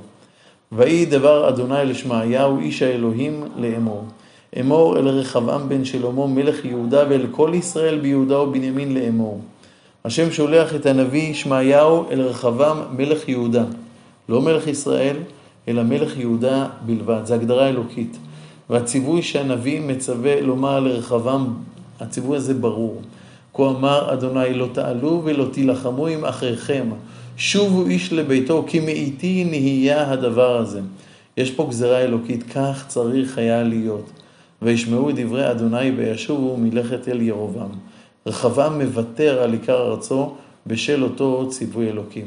ויהי 0.72 1.06
דבר 1.06 1.50
אדוני 1.50 1.86
לשמעיהו 1.86 2.60
איש 2.60 2.82
האלוהים 2.82 3.44
לאמור. 3.58 4.04
אמור 4.60 4.98
אל 4.98 5.08
רחבעם 5.08 5.70
בן 5.70 5.86
שלמה 5.86 6.28
מלך 6.28 6.66
יהודה 6.66 7.04
ואל 7.10 7.26
כל 7.32 7.52
ישראל 7.54 8.00
ביהודה 8.00 8.40
ובנימין 8.40 8.94
לאמור. 8.94 9.42
השם 10.06 10.32
שולח 10.32 10.76
את 10.76 10.86
הנביא 10.86 11.30
ישמעיהו 11.30 12.06
אל 12.12 12.22
רחבעם 12.22 12.78
מלך 12.98 13.30
יהודה. 13.30 13.64
לא 14.30 14.42
מלך 14.42 14.68
ישראל, 14.68 15.16
אלא 15.68 15.84
מלך 15.84 16.18
יהודה 16.18 16.68
בלבד. 16.86 17.22
זו 17.26 17.34
הגדרה 17.34 17.70
אלוקית. 17.70 18.18
והציווי 18.70 19.22
שהנביא 19.22 19.82
מצווה 19.82 20.42
לומר 20.42 20.80
לרחבעם, 20.80 21.54
הציווי 22.00 22.38
הזה 22.38 22.54
ברור. 22.54 23.02
כה 23.54 23.70
אמר 23.70 24.14
אדוני 24.14 24.54
לא 24.54 24.68
תעלו 24.72 25.22
ולא 25.26 25.46
תילחמו 25.52 26.08
עם 26.08 26.26
אחיכם, 26.26 26.90
שובו 27.38 27.86
איש 27.86 28.14
לביתו, 28.14 28.64
כי 28.68 28.80
מאיתי 28.80 29.44
נהיה 29.44 30.12
הדבר 30.12 30.58
הזה. 30.58 30.82
יש 31.38 31.52
פה 31.52 31.68
גזרה 31.70 31.98
אלוקית, 31.98 32.44
כך 32.54 32.84
צריך 32.88 33.38
היה 33.38 33.64
להיות. 33.64 34.10
וישמעו 34.62 35.10
את 35.10 35.16
דברי 35.16 35.52
אדוני 35.52 35.92
וישובו 35.92 36.58
מלכת 36.58 37.08
אל 37.08 37.22
ירובעם. 37.22 37.70
רחבעם 38.26 38.82
מוותר 38.82 39.42
על 39.44 39.54
עיקר 39.54 39.88
ארצו 39.88 40.34
בשל 40.68 41.04
אותו 41.04 41.50
ציווי 41.50 41.90
אלוקים. 41.90 42.26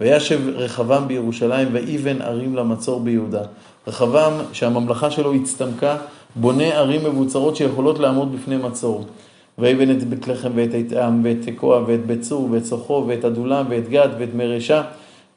וישב 0.00 0.40
רחבעם 0.54 1.08
בירושלים 1.08 1.68
ויבן 1.72 2.22
ערים 2.22 2.56
למצור 2.56 3.00
ביהודה. 3.00 3.42
רחבעם, 3.86 4.32
שהממלכה 4.52 5.10
שלו 5.10 5.34
הצטמקה, 5.34 5.96
בונה 6.36 6.64
ערים 6.64 7.04
מבוצרות 7.04 7.56
שיכולות 7.56 7.98
לעמוד 7.98 8.32
בפני 8.36 8.56
מצור. 8.56 9.06
ויבן 9.58 9.90
את 9.90 10.04
בית 10.04 10.28
לחם 10.28 10.50
ואת 10.54 10.74
איתם 10.74 11.20
ואת 11.24 11.36
תקוע 11.46 11.84
ואת 11.86 12.06
בית 12.06 12.20
צור 12.20 12.48
ואת 12.50 12.64
סוחו 12.64 13.04
ואת 13.06 13.24
עדולם 13.24 13.64
ואת 13.68 13.88
גד 13.88 14.08
ואת 14.18 14.34
מרשה 14.34 14.82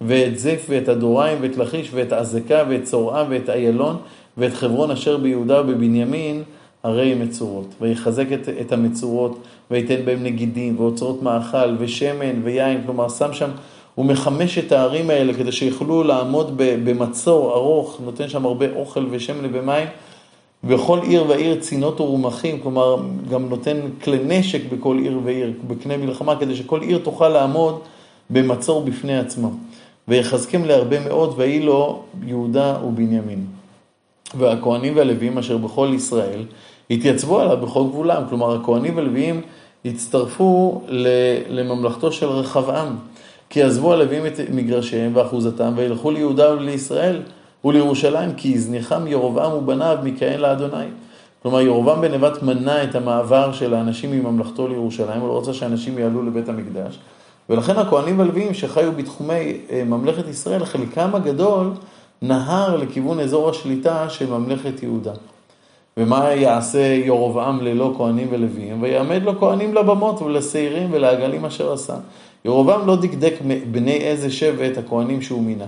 ואת 0.02 0.40
זף 0.40 0.66
ואת 0.70 0.90
הדוריים 0.90 1.38
ואת 1.42 1.58
לכיש 1.58 1.90
ואת 1.94 2.14
עזקה 2.14 2.64
ואת 2.70 2.84
צורעה 2.84 3.26
ואת 3.30 3.50
איילון 3.50 3.98
ואת 4.38 4.54
חברון 4.54 4.92
אשר 4.92 5.18
ביהודה 5.18 5.62
ובבנימין 5.62 6.44
הרי 6.84 7.14
מצורות. 7.14 7.68
ויחזק 7.82 8.32
את, 8.34 8.50
את 8.62 8.72
המצורות 8.72 9.40
וייתן 9.72 10.06
בהם 10.06 10.24
נגידים 10.24 10.80
ואוצרות 10.80 11.24
מאכל 11.24 11.76
ושמן 11.80 12.42
ויין, 12.44 12.82
כלומר 12.86 13.10
שם 13.10 13.34
שם, 13.34 13.50
הוא 13.96 14.06
מחמש 14.06 14.58
את 14.58 14.72
הערים 14.72 15.10
האלה 15.10 15.34
כדי 15.34 15.52
שיוכלו 15.52 16.04
לעמוד 16.04 16.54
במצור 16.58 17.54
ארוך, 17.54 18.00
נותן 18.06 18.30
שם 18.30 18.46
הרבה 18.46 18.66
אוכל 18.76 19.06
ושמן 19.12 19.50
ומים. 19.54 19.88
בכל 20.64 21.00
עיר 21.04 21.26
ועיר 21.30 21.60
צינות 21.60 22.02
ורומחים, 22.02 22.60
כלומר 22.60 22.98
גם 23.30 23.50
נותן 23.50 23.78
כלי 24.04 24.18
נשק 24.26 24.62
בכל 24.72 24.98
עיר 24.98 25.20
ועיר, 25.24 25.54
בקנה 25.68 25.98
מלחמה, 25.98 26.40
כדי 26.40 26.56
שכל 26.56 26.82
עיר 26.82 26.98
תוכל 26.98 27.30
לעמוד 27.30 27.80
במצור 28.30 28.84
בפני 28.84 29.18
עצמה. 29.18 29.48
ויחזקם 30.08 30.66
להרבה 30.66 31.00
מאוד, 31.00 31.34
ויהי 31.38 31.60
לו 31.60 32.04
יהודה 32.24 32.78
ובנימין. 32.88 33.46
והכהנים 34.38 34.96
והלוויים 34.96 35.38
אשר 35.38 35.58
בכל 35.58 35.92
ישראל 35.94 36.46
התייצבו 36.90 37.40
עליו 37.40 37.58
בכל 37.58 37.84
גבולם, 37.84 38.24
כלומר 38.30 38.56
הכהנים 38.56 38.98
והלוויים 38.98 39.42
הצטרפו 39.86 40.82
לממלכתו 41.50 42.12
של 42.12 42.26
רחבעם, 42.26 42.96
כי 43.50 43.64
עזבו 43.64 43.94
הלוויים 43.94 44.26
את 44.26 44.40
מגרשיהם 44.54 45.12
ואחוזתם 45.16 45.74
וילכו 45.76 46.12
ליהודה 46.12 46.54
ולישראל. 46.54 47.22
ולירושלים, 47.66 48.34
כי 48.34 48.54
הזניחם 48.54 49.08
ירבעם 49.08 49.54
ובניו 49.54 49.98
מכהן 50.04 50.40
לאדוני. 50.40 50.86
כלומר, 51.42 51.62
ירבעם 51.62 52.02
בן 52.02 52.12
נבט 52.12 52.44
מנע 52.44 52.84
את 52.84 52.96
המעבר 52.96 53.52
של 53.52 53.74
האנשים 53.74 54.12
מממלכתו 54.12 54.68
לירושלים, 54.68 55.22
הוא 55.22 55.28
לא 55.28 55.34
רוצה 55.34 55.54
שאנשים 55.54 55.98
יעלו 55.98 56.24
לבית 56.24 56.50
המקדש. 56.50 57.00
ולכן 57.50 57.78
הכהנים 57.78 58.20
והלוויים 58.20 58.54
שחיו 58.54 58.92
בתחומי 58.92 59.58
אה, 59.72 59.84
ממלכת 59.84 60.28
ישראל, 60.28 60.66
חלקם 60.66 61.16
הגדול 61.16 61.72
נהר 62.22 62.78
לכיוון 62.78 63.20
אזור 63.20 63.50
השליטה 63.50 64.10
של 64.10 64.30
ממלכת 64.30 64.84
יהודה. 64.84 65.14
ומה 65.98 66.34
יעשה 66.34 66.80
ירבעם 66.80 67.62
ללא 67.62 67.94
כהנים 67.98 68.28
ולוויים? 68.32 68.84
ויעמד 68.84 69.24
לו 69.24 69.40
כהנים 69.40 69.74
לבמות 69.74 70.22
ולשעירים 70.22 70.90
ולעגלים 70.92 71.46
אשר 71.46 71.74
עשה. 71.74 71.96
ירבעם 72.46 72.88
לא 72.88 72.96
דקדק 72.96 73.34
בני 73.72 73.98
איזה 73.98 74.32
שבט 74.32 74.78
הכהנים 74.78 75.22
שהוא 75.22 75.44
מינה. 75.44 75.66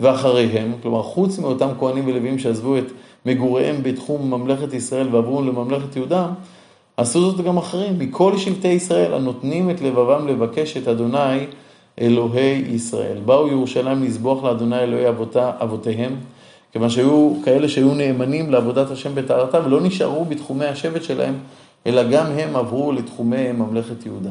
ואחריהם, 0.00 0.72
כלומר 0.82 1.02
חוץ 1.02 1.38
מאותם 1.38 1.68
כהנים 1.78 2.06
ולוויים 2.06 2.38
שעזבו 2.38 2.78
את 2.78 2.84
מגוריהם 3.26 3.82
בתחום 3.82 4.30
ממלכת 4.30 4.74
ישראל 4.74 5.14
ועברו 5.14 5.42
לממלכת 5.42 5.96
יהודה, 5.96 6.26
עשו 6.98 7.20
זאת 7.20 7.40
גם 7.40 7.56
אחרים, 7.56 7.98
מכל 7.98 8.38
שבטי 8.38 8.68
ישראל 8.68 9.14
הנותנים 9.14 9.70
את 9.70 9.80
לבבם 9.80 10.28
לבקש 10.28 10.76
את 10.76 10.88
אדוני 10.88 11.46
אלוהי 12.00 12.64
ישראל. 12.68 13.18
באו 13.24 13.48
ירושלים 13.48 14.02
לזבוח 14.02 14.44
לאדוני 14.44 14.78
אלוהי 14.78 15.08
אבותה, 15.08 15.50
אבותיהם, 15.62 16.16
כיוון 16.72 16.90
שהיו 16.90 17.32
כאלה 17.44 17.68
שהיו 17.68 17.94
נאמנים 17.94 18.50
לעבודת 18.50 18.90
השם 18.90 19.14
בטהרתם, 19.14 19.60
ולא 19.64 19.80
נשארו 19.80 20.24
בתחומי 20.24 20.64
השבט 20.64 21.02
שלהם, 21.02 21.34
אלא 21.86 22.02
גם 22.02 22.26
הם 22.26 22.56
עברו 22.56 22.92
לתחומי 22.92 23.52
ממלכת 23.52 24.06
יהודה. 24.06 24.30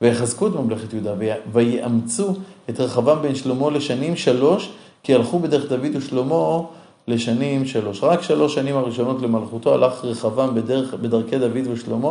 ויחזקו 0.00 0.46
את 0.46 0.52
ממלכת 0.52 0.92
יהודה, 0.92 1.14
ויאמצו 1.52 2.34
את 2.70 2.80
רחבעם 2.80 3.22
בן 3.22 3.34
שלמה 3.34 3.70
לשנים 3.70 4.16
שלוש, 4.16 4.70
כי 5.02 5.14
הלכו 5.14 5.38
בדרך 5.38 5.68
דוד 5.68 5.96
ושלמה 5.96 6.60
לשנים 7.08 7.66
שלוש. 7.66 8.02
רק 8.02 8.22
שלוש 8.22 8.54
שנים 8.54 8.76
הראשונות 8.76 9.22
למלכותו 9.22 9.74
הלך 9.74 10.04
רחבעם 10.04 10.54
בדרך, 10.54 10.94
בדרכי 10.94 11.38
דוד 11.38 11.66
ושלמה, 11.70 12.10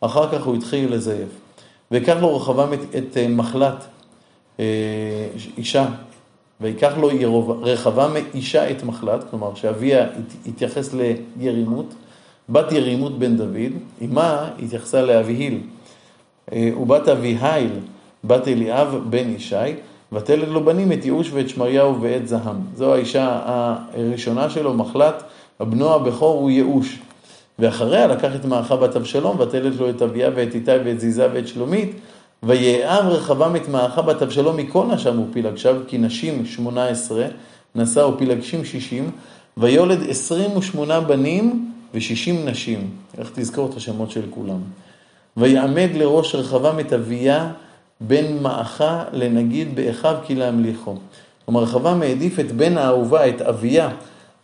אחר 0.00 0.32
כך 0.32 0.46
הוא 0.46 0.56
התחיל 0.56 0.94
לזייף. 0.94 1.28
ויקח 1.90 2.16
לו 2.20 2.36
רחבעם 2.36 2.72
את, 2.72 2.78
את 2.98 3.16
אה, 3.16 3.28
מחלת 3.28 3.84
אה, 4.60 4.64
אישה, 5.58 5.86
ויקח 6.60 6.92
לו 6.96 7.08
רחבעם 7.62 8.16
אישה 8.34 8.70
את 8.70 8.82
מחלת, 8.82 9.24
כלומר 9.30 9.54
שאביה 9.54 10.06
התייחס 10.46 10.94
לירימות, 11.38 11.94
בת 12.48 12.72
ירימות 12.72 13.18
בן 13.18 13.36
דוד, 13.36 13.72
אמה 14.04 14.50
התייחסה 14.62 15.02
לאביהיל, 15.02 15.60
אה, 16.52 16.70
ובת 16.80 17.08
אביהיל, 17.08 17.70
בת 18.24 18.48
אליאב 18.48 18.96
בן 19.10 19.30
ישי, 19.30 19.56
ותלד 20.12 20.48
לו 20.48 20.64
בנים 20.64 20.92
את 20.92 21.04
ייאוש 21.04 21.30
ואת 21.32 21.48
שמריהו 21.48 22.00
ואת 22.00 22.28
זעם. 22.28 22.56
זו 22.74 22.94
האישה 22.94 23.40
הראשונה 23.44 24.50
שלו, 24.50 24.74
מחלת, 24.74 25.22
בנו 25.60 25.94
הבכור 25.94 26.40
הוא 26.40 26.50
ייאוש. 26.50 26.98
ואחריה 27.58 28.06
לקח 28.06 28.34
את 28.34 28.44
מעכה 28.44 28.76
בת 28.76 28.96
אבשלום, 28.96 29.40
ותלד 29.40 29.74
לו 29.74 29.90
את 29.90 30.02
אביה 30.02 30.30
ואת 30.34 30.54
איתי 30.54 30.70
ואת 30.84 31.00
זיזה 31.00 31.28
ואת 31.32 31.48
שלומית, 31.48 31.90
ויאהב 32.42 33.08
רחבם 33.08 33.56
את 33.56 33.68
מעכה 33.68 34.02
בת 34.02 34.22
אבשלום 34.22 34.56
מכל 34.56 34.86
נשם 34.86 35.20
ופילגשיו, 35.20 35.76
כי 35.86 35.98
נשים 35.98 36.46
שמונה 36.46 36.86
עשרה, 36.86 37.26
נשא 37.74 38.00
ופילגשים 38.00 38.64
שישים, 38.64 39.10
ויולד 39.56 40.10
עשרים 40.10 40.56
ושמונה 40.56 41.00
בנים 41.00 41.72
ושישים 41.94 42.48
נשים. 42.48 42.90
איך 43.18 43.30
תזכור 43.34 43.70
את 43.70 43.76
השמות 43.76 44.10
של 44.10 44.22
כולם. 44.30 44.60
ויעמד 45.36 45.88
לראש 45.94 46.34
רחבם 46.34 46.80
את 46.80 46.92
אביה 46.92 47.50
בן 48.00 48.42
מעכה 48.42 49.04
לנגיד 49.12 49.76
באחיו 49.76 50.16
כי 50.26 50.34
להמליכו. 50.34 50.96
כלומר, 51.44 51.62
רחבעם 51.62 52.02
העדיף 52.02 52.40
את 52.40 52.52
בן 52.52 52.78
האהובה, 52.78 53.28
את 53.28 53.42
אביה, 53.42 53.90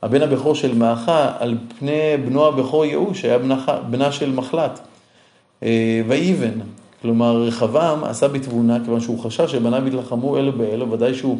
הבן 0.03 0.23
הבכור 0.23 0.55
של 0.55 0.75
מעכה, 0.75 1.33
על 1.39 1.59
פני 1.79 2.17
בנו 2.27 2.47
הבכור 2.47 2.85
יהוא, 2.85 3.15
שהיה 3.15 3.39
בנה, 3.39 3.65
בנה 3.91 4.13
של 4.13 4.33
מחלת. 4.33 4.81
אה, 5.63 6.03
ואיבן, 6.09 6.59
כלומר, 7.03 7.43
רחבעם 7.43 8.05
עשה 8.05 8.29
בתבונה, 8.29 8.85
כיוון 8.85 9.01
שהוא 9.01 9.19
חשש 9.19 9.53
שבניו 9.53 9.89
יתלחמו 9.89 10.39
אלו 10.39 10.53
באלו, 10.53 10.91
ודאי 10.91 11.15
שהוא 11.15 11.39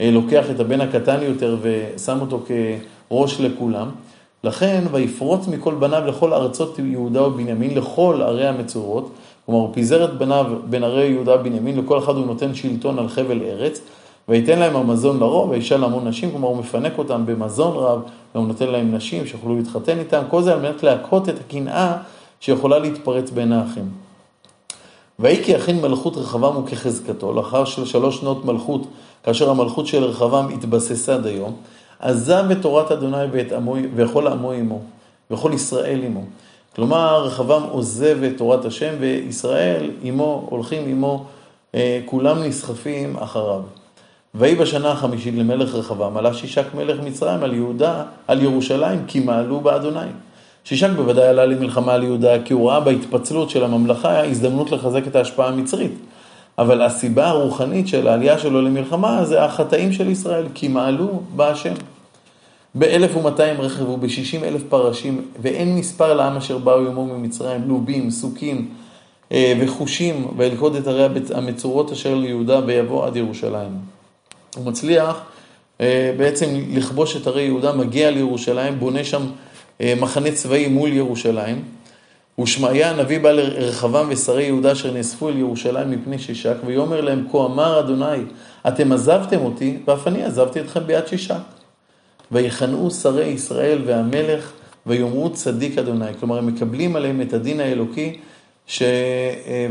אה, 0.00 0.10
לוקח 0.10 0.50
את 0.50 0.60
הבן 0.60 0.80
הקטן 0.80 1.22
יותר 1.22 1.56
ושם 1.62 2.20
אותו 2.20 2.42
כראש 2.46 3.40
לכולם. 3.40 3.90
לכן, 4.44 4.84
ויפרוץ 4.92 5.48
מכל 5.48 5.74
בניו 5.74 6.02
לכל 6.06 6.32
ארצות 6.32 6.78
יהודה 6.78 7.22
ובנימין, 7.22 7.74
לכל 7.74 8.22
ערי 8.22 8.48
המצורות. 8.48 9.10
כלומר, 9.46 9.60
הוא 9.60 9.74
פיזר 9.74 10.04
את 10.04 10.18
בניו 10.18 10.46
בין 10.70 10.84
ערי 10.84 11.06
יהודה 11.06 11.34
ובנימין, 11.34 11.78
לכל 11.78 11.98
אחד 11.98 12.16
הוא 12.16 12.26
נותן 12.26 12.54
שלטון 12.54 12.98
על 12.98 13.08
חבל 13.08 13.42
ארץ, 13.42 13.80
וייתן 14.28 14.58
להם 14.58 14.76
המזון 14.76 15.20
לרוב, 15.20 15.50
וישאל 15.50 15.80
להמון 15.80 16.08
נשים, 16.08 16.30
כלומר 16.30 16.48
הוא 16.48 16.56
מפנק 16.56 16.98
אותם 16.98 17.26
במזון 17.26 17.76
רב, 17.76 18.00
והוא 18.34 18.46
נותן 18.46 18.68
להם 18.68 18.94
נשים 18.94 19.26
שיוכלו 19.26 19.56
להתחתן 19.56 19.98
איתם, 19.98 20.22
כל 20.30 20.42
זה 20.42 20.52
על 20.52 20.60
מנת 20.60 20.82
להכות 20.82 21.28
את 21.28 21.34
הקנאה 21.40 21.96
שיכולה 22.40 22.78
להתפרץ 22.78 23.30
בין 23.30 23.52
האחים. 23.52 23.88
ויהי 25.18 25.44
כי 25.44 25.52
יכין 25.52 25.82
מלכות 25.82 26.16
רחבעם 26.16 26.56
וכחזקתו, 26.56 27.32
לאחר 27.32 27.64
שלוש 27.64 28.16
שנות 28.16 28.44
מלכות, 28.44 28.86
כאשר 29.24 29.50
המלכות 29.50 29.86
של 29.86 30.04
רחבעם 30.04 30.48
התבססה 30.48 31.18
דיום, 31.18 31.52
עזב 32.00 32.50
את 32.52 32.62
תורת 32.62 32.92
אדוני 32.92 33.24
ואת 33.32 33.52
עמו, 33.52 33.76
וכל 33.94 34.26
עמו 34.26 34.52
עמו, 34.52 34.80
וכל 35.30 35.50
ישראל 35.54 36.02
עמו. 36.02 36.22
כלומר, 36.76 37.24
רחבעם 37.24 37.62
עוזב 37.62 38.22
את 38.22 38.32
תורת 38.36 38.64
השם, 38.64 38.94
וישראל 39.00 39.90
עמו, 40.02 40.46
הולכים 40.50 40.88
עמו, 40.88 41.24
אה, 41.74 42.00
כולם 42.04 42.42
נסחפים 42.42 43.16
אחריו. 43.16 43.60
ויהי 44.34 44.54
בשנה 44.54 44.90
החמישית 44.90 45.34
למלך 45.34 45.74
רחבעם, 45.74 46.16
עלה 46.16 46.34
שישק 46.34 46.74
מלך 46.74 47.00
מצרים 47.00 47.42
על 47.42 47.54
יהודה, 47.54 48.02
על 48.28 48.42
ירושלים, 48.42 49.04
כי 49.06 49.20
מעלו 49.20 49.60
באדוני. 49.60 50.06
שישק 50.64 50.90
בוודאי 50.96 51.28
עלה 51.28 51.46
למלחמה 51.46 51.94
על 51.94 52.02
יהודה, 52.02 52.42
כי 52.44 52.52
הוא 52.52 52.70
ראה 52.70 52.80
בהתפצלות 52.80 53.50
של 53.50 53.64
הממלכה 53.64 54.24
הזדמנות 54.24 54.72
לחזק 54.72 55.06
את 55.06 55.16
ההשפעה 55.16 55.48
המצרית. 55.48 55.92
אבל 56.58 56.82
הסיבה 56.82 57.28
הרוחנית 57.28 57.88
של 57.88 58.08
העלייה 58.08 58.38
שלו 58.38 58.62
למלחמה 58.62 59.24
זה 59.24 59.44
החטאים 59.44 59.92
של 59.92 60.10
ישראל, 60.10 60.46
כי 60.54 60.68
מעלו 60.68 61.20
בהשם. 61.36 61.74
ב-1200 62.78 63.40
רכב 63.58 63.88
וב-60 63.88 64.44
אלף 64.44 64.62
פרשים, 64.68 65.22
ואין 65.42 65.76
מספר 65.76 66.14
לעם 66.14 66.36
אשר 66.36 66.58
באו 66.58 66.86
עמו 66.86 67.06
ממצרים, 67.06 67.68
לובים, 67.68 68.10
סוקים 68.10 68.68
אה, 69.32 69.54
וחושים, 69.60 70.26
וילכוד 70.36 70.76
את 70.76 70.86
ערי 70.86 71.06
המצורות 71.34 71.92
אשר 71.92 72.14
ליהודה 72.14 72.60
ויבוא 72.66 73.06
עד 73.06 73.16
ירושלים. 73.16 73.70
הוא 74.56 74.66
מצליח 74.66 75.20
אה, 75.80 76.14
בעצם 76.16 76.46
לכבוש 76.70 77.16
את 77.16 77.26
ערי 77.26 77.42
יהודה, 77.42 77.72
מגיע 77.72 78.10
לירושלים, 78.10 78.78
בונה 78.78 79.04
שם 79.04 79.22
אה, 79.80 79.94
מחנה 80.00 80.32
צבאי 80.32 80.68
מול 80.68 80.92
ירושלים. 80.92 81.62
ושמעיה 82.42 82.90
הנביא 82.90 83.18
בא 83.20 83.32
לרחבם 83.32 84.06
ושרי 84.10 84.44
יהודה 84.44 84.72
אשר 84.72 84.92
נאספו 84.92 85.28
אל 85.28 85.38
ירושלים 85.38 85.90
מפני 85.90 86.18
שישק, 86.18 86.56
ויאמר 86.66 87.00
להם, 87.00 87.26
כה 87.32 87.38
אמר 87.38 87.80
אדוני, 87.80 88.22
אתם 88.68 88.92
עזבתם 88.92 89.40
אותי, 89.40 89.78
ואף 89.86 90.08
אני 90.08 90.24
עזבתי 90.24 90.60
אתכם 90.60 90.80
ביד 90.86 91.06
שישק. 91.06 91.55
ויכנעו 92.32 92.90
שרי 92.90 93.24
ישראל 93.24 93.82
והמלך 93.86 94.52
ויאמרו 94.86 95.30
צדיק 95.30 95.78
אדוני. 95.78 96.14
כלומר, 96.20 96.38
הם 96.38 96.46
מקבלים 96.46 96.96
עליהם 96.96 97.20
את 97.20 97.32
הדין 97.32 97.60
האלוקי, 97.60 98.16
ש... 98.66 98.82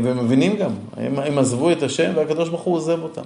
ומבינים 0.02 0.56
גם, 0.56 0.70
הם, 0.96 1.18
הם 1.18 1.38
עזבו 1.38 1.72
את 1.72 1.82
השם 1.82 2.12
והקדוש 2.14 2.48
ברוך 2.48 2.62
הוא 2.62 2.74
עוזב 2.74 3.02
אותם. 3.02 3.22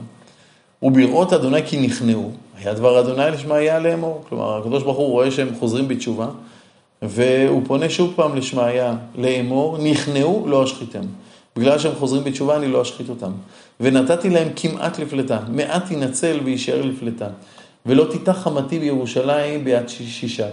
ובראות 0.83 1.33
אדוני 1.33 1.63
כי 1.67 1.81
נכנעו, 1.81 2.31
היה 2.59 2.75
דבר 2.75 3.01
אדוני 3.01 3.31
לשמעיה 3.33 3.79
לאמור. 3.79 4.25
כלומר, 4.29 4.59
הקדוש 4.59 4.83
ברוך 4.83 4.99
הוא 4.99 5.11
רואה 5.11 5.31
שהם 5.31 5.49
חוזרים 5.59 5.89
בתשובה, 5.89 6.29
והוא 7.03 7.63
פונה 7.67 7.91
שוב 7.91 8.13
פעם 8.17 8.37
לשמעיה 8.37 8.95
לאמור, 9.15 9.79
נכנעו, 9.79 10.45
לא 10.47 10.65
אשחיתם. 10.65 11.03
בגלל 11.57 11.79
שהם 11.79 11.95
חוזרים 11.95 12.25
בתשובה, 12.25 12.57
אני 12.57 12.69
לא 12.69 12.83
אשחית 12.83 13.09
אותם. 13.09 13.31
ונתתי 13.81 14.31
להם 14.31 14.49
כמעט 14.57 14.99
לפלטה, 14.99 15.39
מעט 15.49 15.91
ינצל 15.91 16.41
ויישאר 16.45 16.83
לפלטה. 16.83 17.29
ולא 17.87 18.07
תיתח 18.11 18.33
חמתי 18.33 18.79
בירושלים 18.79 19.65
ביד 19.65 19.89
שישק. 19.89 20.53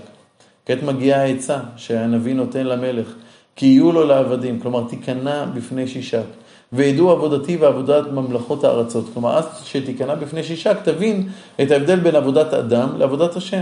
כעת 0.66 0.84
מגיעה 0.84 1.22
העצה 1.22 1.60
שהנביא 1.76 2.34
נותן 2.34 2.68
למלך, 2.68 3.14
כי 3.56 3.66
יהיו 3.66 3.92
לו 3.92 4.06
לעבדים, 4.06 4.60
כלומר 4.60 4.84
תיכנע 4.90 5.46
בפני 5.46 5.88
שישק. 5.88 6.26
וידעו 6.74 7.12
עבודתי 7.12 7.58
ועבודת 7.58 8.08
ממלכות 8.12 8.64
הארצות. 8.64 9.06
כלומר, 9.14 9.38
אז 9.38 9.46
שתיכנע 9.64 10.16
בפני 10.16 10.44
שישק, 10.44 10.78
תבין 10.84 11.30
את 11.62 11.72
ההבדל 11.72 12.00
בין 12.00 12.16
עבודת 12.16 12.54
אדם 12.54 12.90
לעבודת 12.98 13.36
השם. 13.36 13.62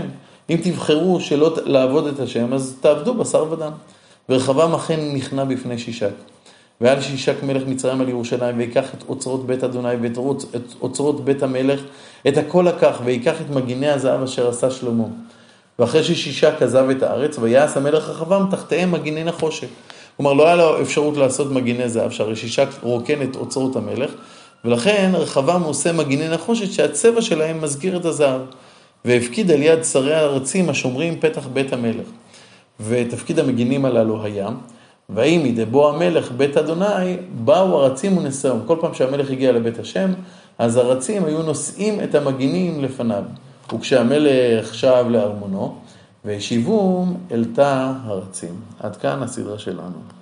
אם 0.50 0.56
תבחרו 0.62 1.20
שלא 1.20 1.56
לעבוד 1.64 2.06
את 2.06 2.20
השם, 2.20 2.52
אז 2.52 2.76
תעבדו 2.80 3.14
בשר 3.14 3.52
ודם. 3.52 3.72
ורחבעם 4.28 4.74
אכן 4.74 5.00
נכנע 5.14 5.44
בפני 5.44 5.78
שישק. 5.78 6.35
ועל 6.80 7.00
שישק 7.00 7.42
מלך 7.42 7.62
מצרים 7.66 8.00
על 8.00 8.08
ירושלים, 8.08 8.58
ויקח 8.58 8.94
את 8.94 9.04
אוצרות 9.08 9.46
בית 9.46 9.64
אדוני 9.64 9.94
ואת 10.02 10.18
אוצרות 10.80 11.24
בית 11.24 11.42
המלך, 11.42 11.80
את 12.28 12.36
הכל 12.36 12.66
לקח, 12.68 13.00
ויקח 13.04 13.40
את 13.40 13.50
מגיני 13.50 13.88
הזהב 13.88 14.22
אשר 14.22 14.48
עשה 14.48 14.70
שלמה. 14.70 15.04
ואחרי 15.78 16.04
ששישק 16.04 16.62
עזב 16.62 16.90
את 16.90 17.02
הארץ, 17.02 17.38
ויעש 17.38 17.76
המלך 17.76 18.08
רחבעם 18.08 18.50
תחתיהם 18.50 18.92
מגיני 18.92 19.24
נחושת. 19.24 19.68
כלומר, 20.16 20.32
לא 20.32 20.46
היה 20.46 20.56
לו 20.56 20.82
אפשרות 20.82 21.16
לעשות 21.16 21.52
מגיני 21.52 21.88
זהב, 21.88 22.10
שהרי 22.10 22.36
שישק 22.36 22.68
רוקן 22.82 23.22
את 23.22 23.36
אוצרות 23.36 23.76
המלך, 23.76 24.10
ולכן 24.64 25.10
רחבעם 25.14 25.62
עושה 25.62 25.92
מגיני 25.92 26.28
נחושת 26.28 26.72
שהצבע 26.72 27.22
שלהם 27.22 27.62
מזכיר 27.62 27.96
את 27.96 28.04
הזהב. 28.04 28.40
והפקיד 29.04 29.50
על 29.50 29.62
יד 29.62 29.84
שרי 29.84 30.14
הארצים 30.14 30.68
השומרים 30.68 31.20
פתח 31.20 31.46
בית 31.52 31.72
המלך. 31.72 32.06
ותפקיד 32.80 33.38
המגינים 33.38 33.84
הללו 33.84 34.24
היה, 34.24 34.48
ויהי 35.10 35.38
מדי 35.38 35.64
בוא 35.64 35.94
המלך 35.94 36.32
בית 36.32 36.56
אדוני, 36.56 37.16
באו 37.44 37.82
הרצים 37.82 38.18
ונשאום. 38.18 38.60
כל 38.66 38.76
פעם 38.80 38.94
שהמלך 38.94 39.30
הגיע 39.30 39.52
לבית 39.52 39.78
השם, 39.78 40.10
אז 40.58 40.76
הרצים 40.76 41.24
היו 41.24 41.42
נושאים 41.42 42.00
את 42.00 42.14
המגינים 42.14 42.84
לפניו. 42.84 43.22
וכשהמלך 43.74 44.74
שב 44.74 45.04
לארמונו, 45.10 45.74
והשיבום 46.24 47.16
אל 47.30 47.44
תא 47.54 47.92
הרצים. 48.04 48.54
עד 48.80 48.96
כאן 48.96 49.22
הסדרה 49.22 49.58
שלנו. 49.58 50.15